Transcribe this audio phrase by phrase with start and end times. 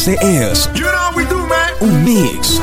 [0.00, 1.74] Este es you know we do, man.
[1.80, 2.58] un mix.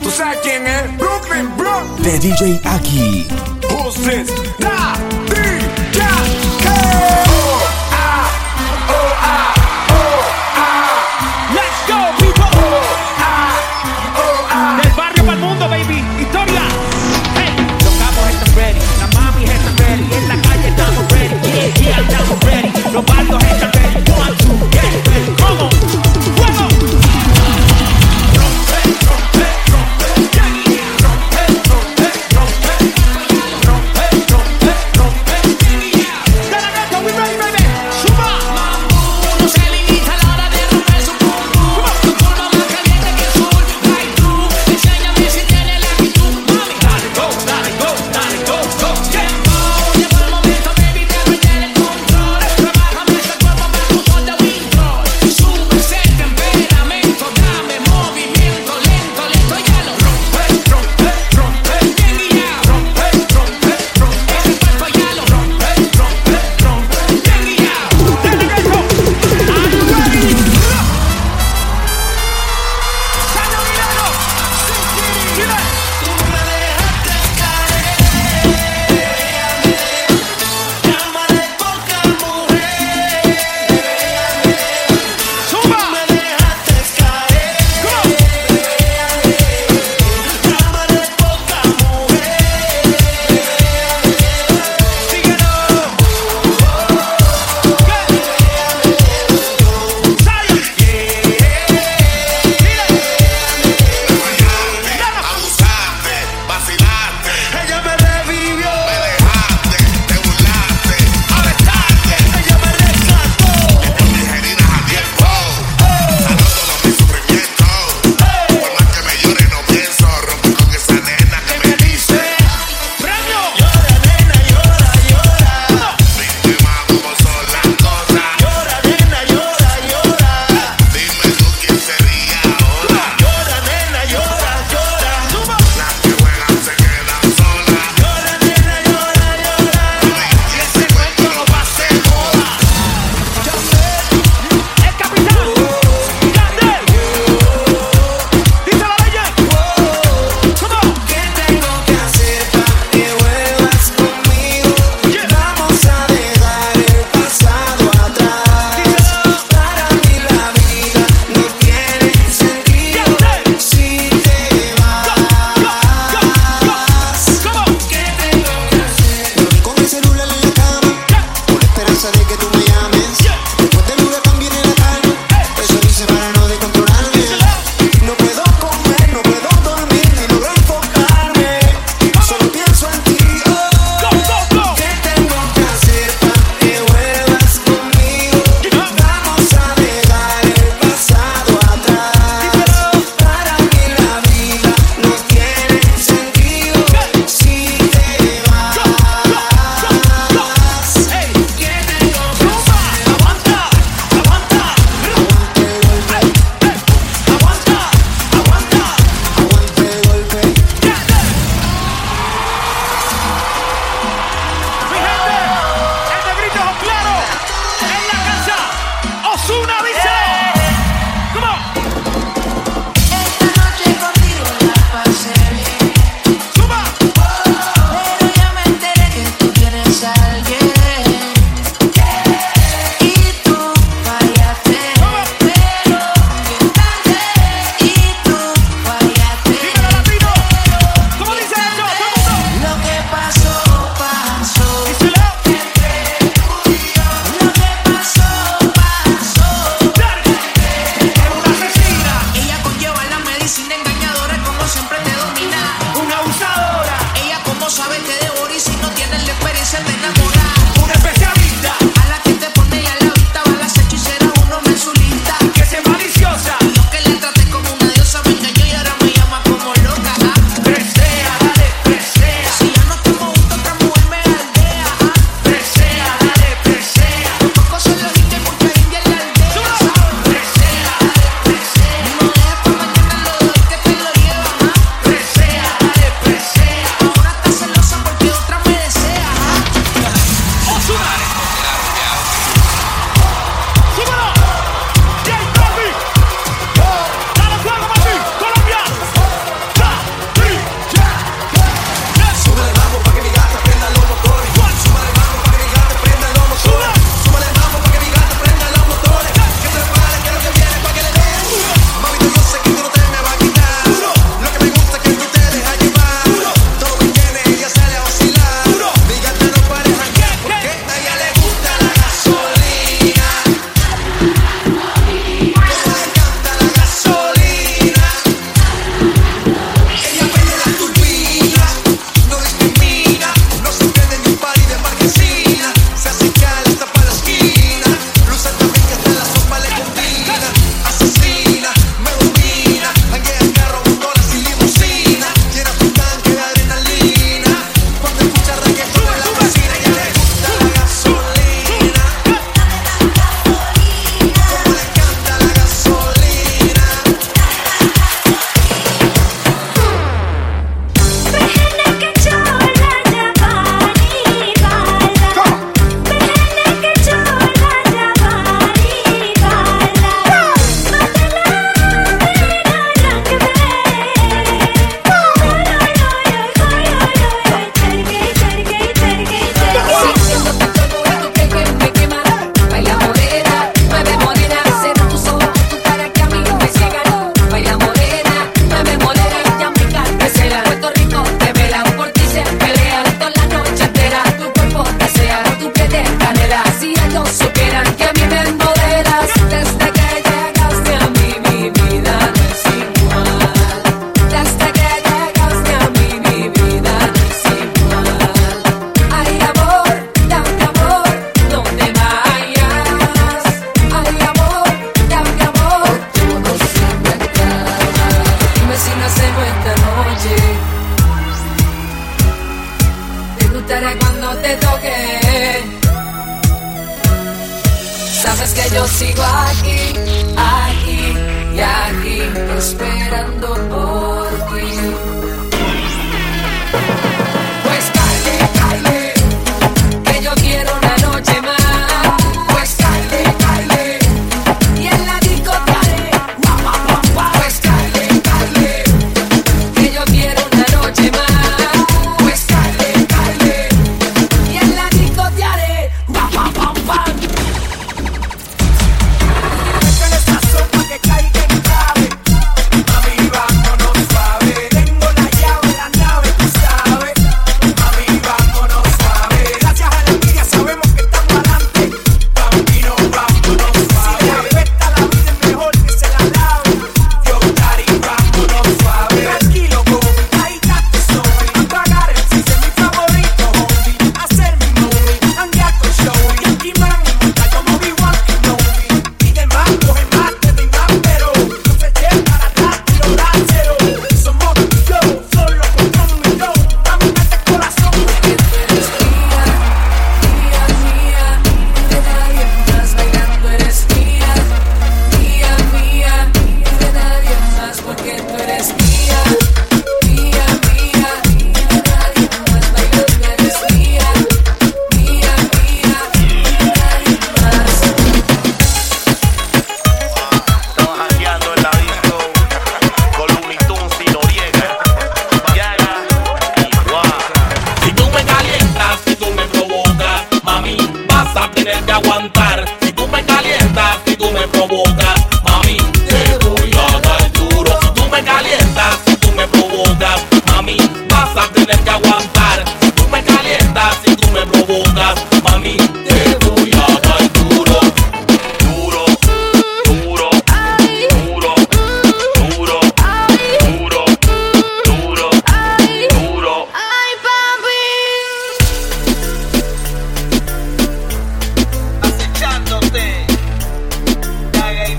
[0.00, 0.96] ¿Tú sabes quién es?
[0.96, 2.04] Brooklyn, Brooklyn.
[2.04, 3.26] De DJ Aki.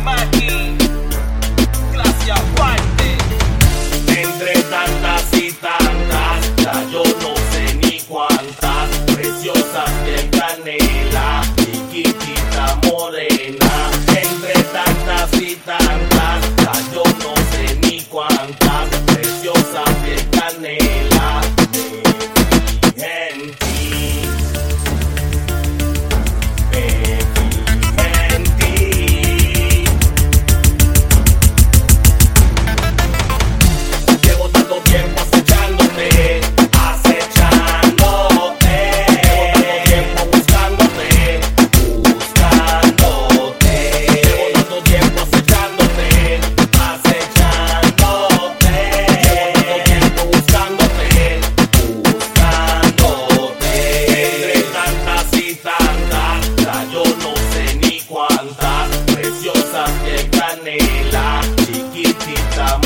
[0.08, 0.67] body.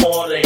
[0.01, 0.40] morning.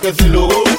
[0.00, 0.69] que si lo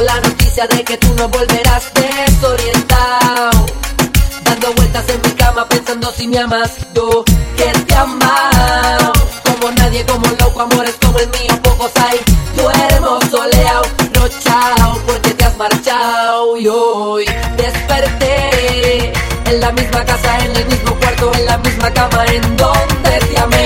[0.00, 3.66] la noticia de que tú no volverás desorientado.
[4.44, 7.24] Dando vueltas en mi cama pensando si me amas, yo
[7.56, 9.12] que te amado.
[9.44, 12.18] Como nadie, como loco, amores como el mío, pocos hay.
[12.56, 13.82] Tú hermoso soleado,
[14.14, 17.24] no chao, porque te has marchado y hoy
[17.56, 19.12] desperté.
[19.46, 23.38] En la misma casa, en el mismo cuarto, en la misma cama, en donde te
[23.38, 23.57] amé.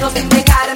[0.00, 0.69] no sin pecar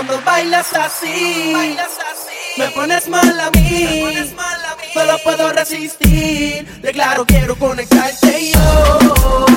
[0.00, 4.00] Cuando bailas así, bailas así, me pones mal a mí.
[4.02, 4.82] Pones mal a mí.
[4.94, 6.64] Solo puedo resistir.
[6.80, 9.49] Declaro quiero conectarte yo.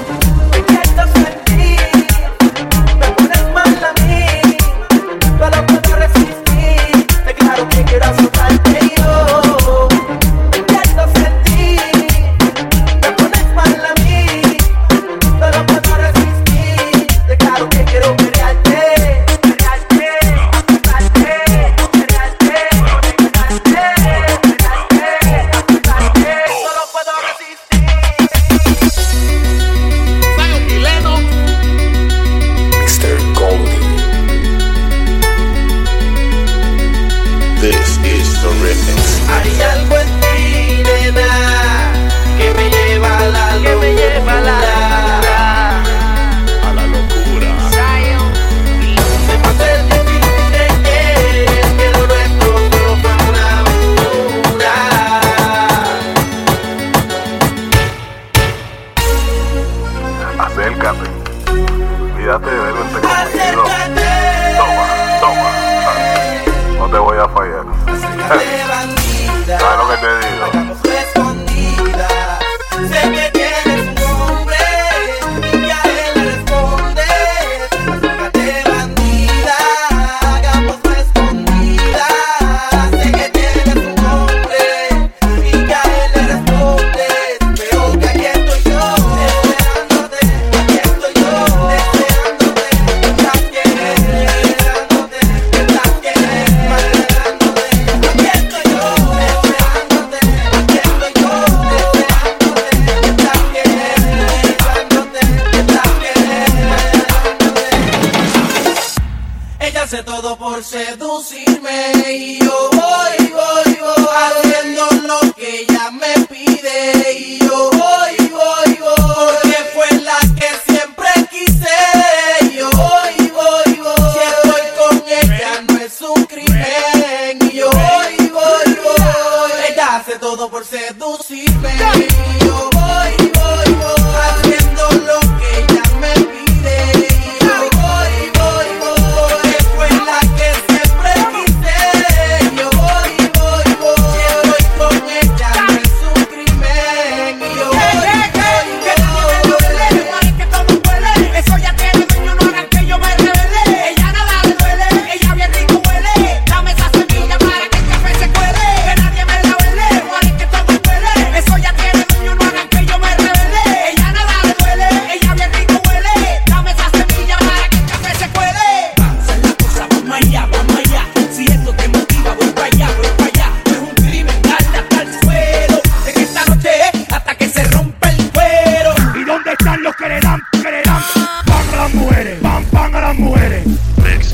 [115.91, 117.73] me pide y yo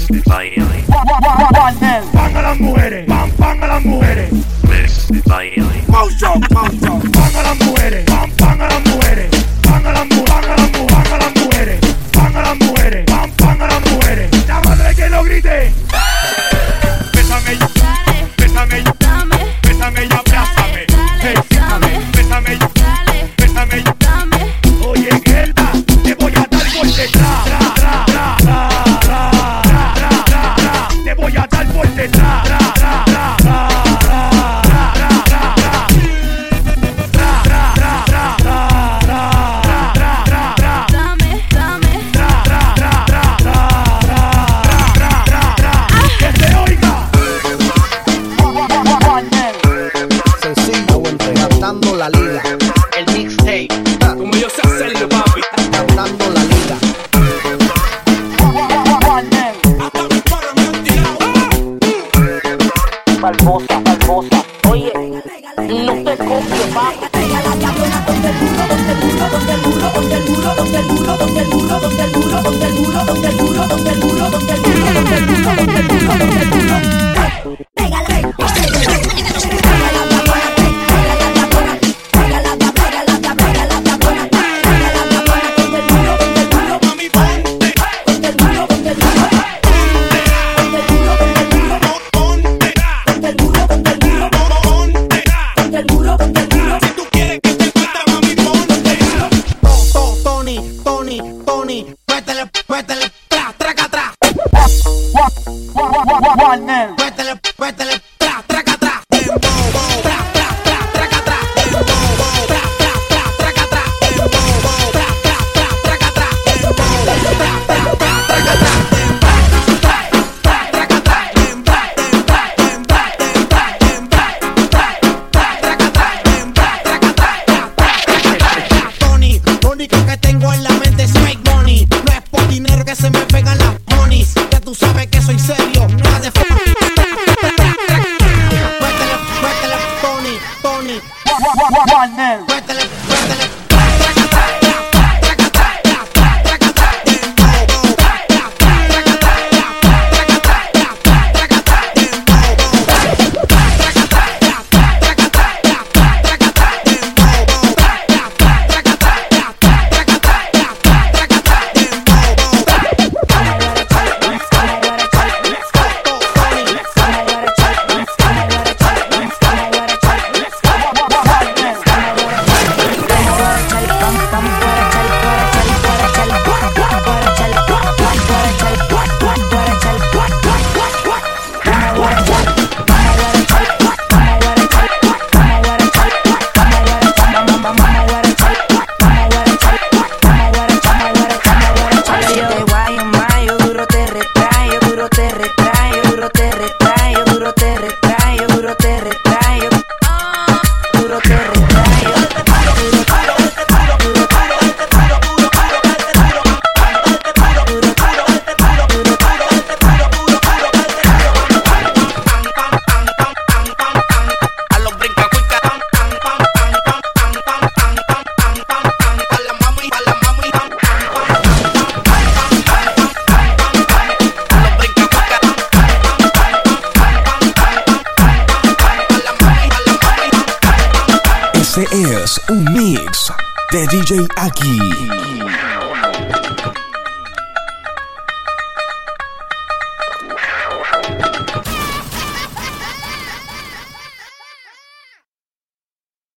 [0.09, 0.87] este.
[2.13, 4.31] Pan a las mujeres, pan, pan a las mujeres.
[4.83, 5.63] Este baile.
[5.87, 8.08] Pausa, pausa, pan a las mujeres.